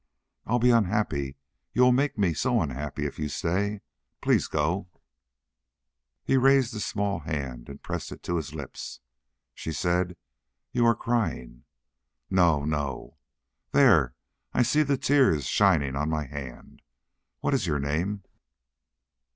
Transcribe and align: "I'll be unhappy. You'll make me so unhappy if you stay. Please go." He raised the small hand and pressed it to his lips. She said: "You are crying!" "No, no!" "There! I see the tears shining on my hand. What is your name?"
"I'll 0.47 0.57
be 0.57 0.71
unhappy. 0.71 1.37
You'll 1.73 1.91
make 1.91 2.17
me 2.17 2.33
so 2.33 2.59
unhappy 2.59 3.05
if 3.05 3.19
you 3.19 3.29
stay. 3.29 3.81
Please 4.19 4.47
go." 4.47 4.87
He 6.23 6.37
raised 6.37 6.73
the 6.73 6.79
small 6.79 7.19
hand 7.19 7.69
and 7.69 7.83
pressed 7.83 8.11
it 8.11 8.23
to 8.23 8.37
his 8.37 8.55
lips. 8.55 8.99
She 9.53 9.71
said: 9.71 10.17
"You 10.71 10.87
are 10.87 10.95
crying!" 10.95 11.65
"No, 12.31 12.65
no!" 12.65 13.17
"There! 13.73 14.15
I 14.55 14.63
see 14.63 14.81
the 14.81 14.97
tears 14.97 15.45
shining 15.45 15.95
on 15.95 16.09
my 16.09 16.25
hand. 16.25 16.81
What 17.41 17.53
is 17.53 17.67
your 17.67 17.77
name?" 17.77 18.23